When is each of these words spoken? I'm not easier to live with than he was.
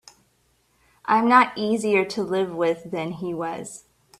I'm 1.05 1.29
not 1.29 1.55
easier 1.55 2.03
to 2.05 2.23
live 2.23 2.55
with 2.55 2.89
than 2.89 3.11
he 3.11 3.35
was. 3.35 3.83